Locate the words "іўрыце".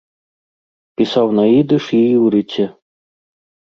2.17-2.65